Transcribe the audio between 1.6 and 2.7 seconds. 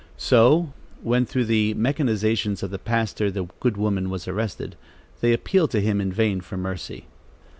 machinations